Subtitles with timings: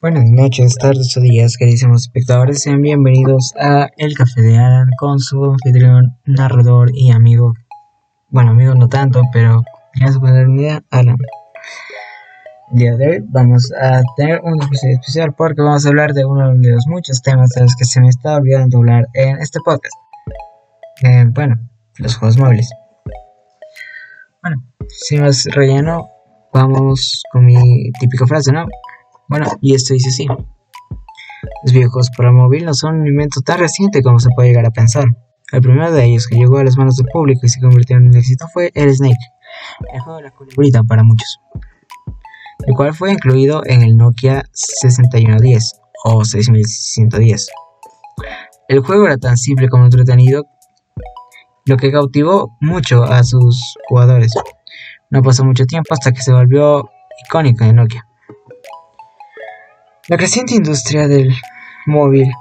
[0.00, 2.62] Buenas noches, tardes o días, queridísimos espectadores.
[2.62, 7.54] Sean bienvenidos a El Café de Alan con su anfitrión, narrador y amigo.
[8.28, 9.64] Bueno, amigo no tanto, pero
[9.96, 11.16] gracias por la Alan.
[12.70, 16.24] El día de hoy vamos a tener un episodio especial porque vamos a hablar de
[16.24, 19.58] uno de los muchos temas de los que se me está olvidando hablar en este
[19.64, 19.96] podcast.
[21.02, 21.56] Eh, bueno,
[21.96, 22.70] los juegos móviles.
[24.42, 26.08] Bueno, sin más relleno,
[26.52, 28.64] vamos con mi típica frase, ¿no?
[29.28, 30.26] Bueno, y esto dice así.
[31.64, 34.70] Los videojuegos para móvil no son un invento tan reciente como se puede llegar a
[34.70, 35.06] pensar.
[35.52, 38.08] El primero de ellos que llegó a las manos del público y se convirtió en
[38.08, 39.16] un éxito fue el Snake,
[39.94, 41.40] el juego de la culebrita para muchos,
[42.66, 47.48] el cual fue incluido en el Nokia 6110 o 6110.
[48.68, 50.44] El juego era tan simple como entretenido,
[51.64, 54.34] lo que cautivó mucho a sus jugadores.
[55.10, 56.90] No pasó mucho tiempo hasta que se volvió
[57.26, 58.06] icónico en Nokia.
[60.08, 61.34] La creciente industria del
[61.84, 62.32] móvil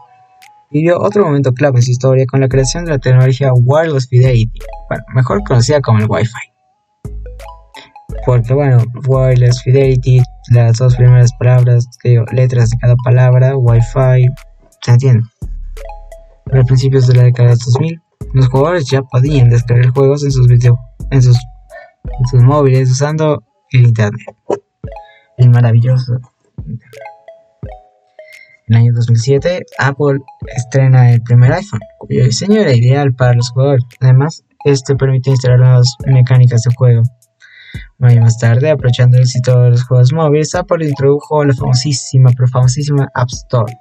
[0.72, 4.58] vivió otro momento clave en su historia con la creación de la tecnología Wireless Fidelity,
[5.14, 7.12] mejor conocida como el Wi-Fi.
[8.26, 11.90] Porque bueno, Wireless Fidelity, las dos primeras palabras,
[12.32, 14.30] letras de cada palabra, Wi-Fi,
[14.82, 15.28] se entiende.
[16.54, 18.02] a principios de la década de 2000,
[18.34, 20.80] los jugadores ya podían descargar juegos en sus, video,
[21.12, 21.38] en sus,
[22.06, 23.44] en sus móviles usando
[23.74, 24.26] el Internet.
[25.38, 26.22] El maravilloso.
[28.68, 30.20] En el año 2007, Apple
[30.54, 33.86] estrena el primer iPhone, cuyo diseño era ideal para los jugadores.
[34.02, 37.04] Además, este permite instalar nuevas mecánicas de juego.
[38.00, 42.30] Un año más tarde, aprovechando el éxito de los juegos móviles, Apple introdujo la famosísima,
[42.36, 43.74] pero famosísima App Store,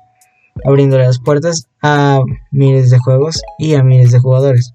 [0.65, 2.21] abriendo las puertas a
[2.53, 4.73] miles de juegos y a miles de jugadores.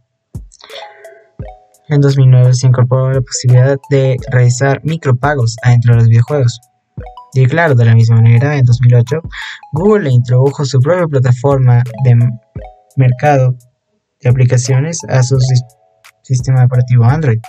[1.88, 6.60] En 2009 se incorporó la posibilidad de realizar micropagos adentro de los videojuegos.
[7.34, 9.22] Y claro, de la misma manera, en 2008,
[9.72, 12.18] Google introdujo su propia plataforma de
[12.98, 13.56] mercado
[14.20, 15.38] de aplicaciones a su
[16.24, 17.40] sistema operativo Android.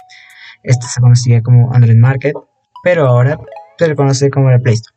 [0.62, 2.34] Esta se conocía como Android Market,
[2.84, 3.38] pero ahora
[3.76, 4.96] se le conoce como la Play Store.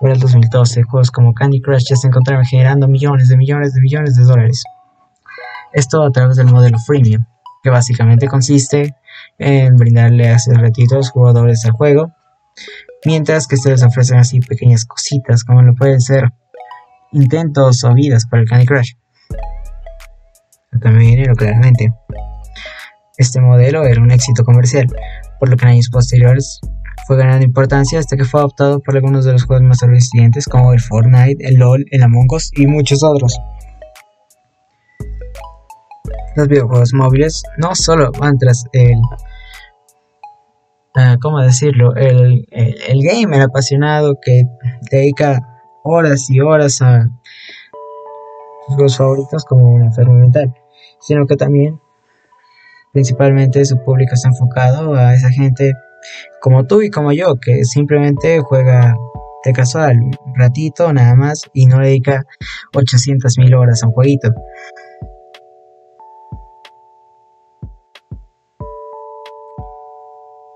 [0.00, 3.80] Para el 2012, juegos como Candy Crush ya se encontraban generando millones de millones de
[3.82, 4.64] millones de dólares.
[5.72, 7.26] Esto a través del modelo freemium,
[7.62, 8.94] que básicamente consiste
[9.38, 12.12] en brindarle a gratuitos jugadores al juego
[13.04, 16.30] Mientras que se les ofrecen así pequeñas cositas como lo pueden ser
[17.12, 18.92] intentos o vidas para el Candy Crush.
[20.80, 21.92] También dinero, claramente.
[23.16, 24.86] Este modelo era un éxito comercial,
[25.40, 26.60] por lo que en años posteriores
[27.06, 30.72] fue ganando importancia hasta que fue adoptado por algunos de los juegos más sobresalientes como
[30.72, 33.38] el Fortnite, el LOL, el Among Us y muchos otros.
[36.34, 39.00] Los videojuegos móviles no solo van tras el
[40.98, 41.94] Ah, ¿cómo decirlo?
[41.94, 44.44] El, el, gamer apasionado que
[44.90, 45.38] dedica
[45.82, 47.10] horas y horas a
[48.78, 50.54] sus favoritos como un enfermo mental,
[51.00, 51.78] sino que también
[52.94, 55.74] principalmente su público está enfocado a esa gente
[56.40, 58.96] como tú y como yo, que simplemente juega
[59.44, 62.24] de casual un ratito nada más y no dedica
[62.74, 64.30] 800 mil horas a un jueguito.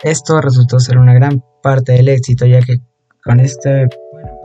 [0.02, 2.78] Esto resultó ser una gran parte del éxito, ya que
[3.22, 3.86] con este,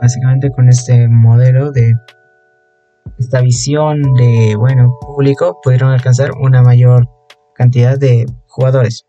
[0.00, 1.94] básicamente con este modelo de
[3.18, 7.08] esta visión de, bueno, público, pudieron alcanzar una mayor
[7.54, 9.06] cantidad de jugadores.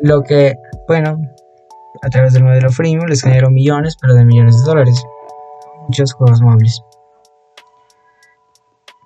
[0.00, 0.56] Lo que,
[0.86, 1.16] bueno,
[2.02, 5.02] a través del modelo freemium les generó millones, pero de millones de dólares.
[5.84, 6.82] Muchos juegos móviles.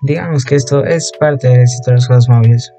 [0.01, 2.73] Digamos que esto es parte del éxito de los juegos móviles.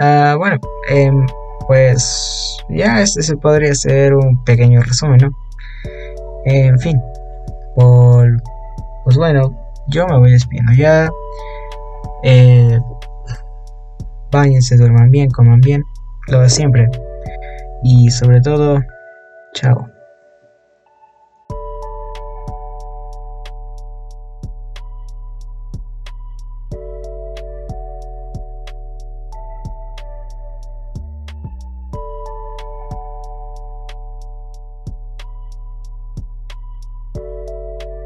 [0.00, 0.58] Ah, bueno,
[0.90, 1.26] em,
[1.66, 5.30] pues ya este se podría ser un pequeño resumen, ¿no?
[6.44, 7.00] En fin,
[7.74, 9.50] pues bueno,
[9.88, 11.08] yo me voy despidiendo ya.
[12.24, 12.78] Eh,
[14.30, 15.82] Báñense, duerman bien, coman bien,
[16.28, 16.90] lo de siempre.
[17.82, 18.82] Y sobre todo,
[19.54, 19.88] chao.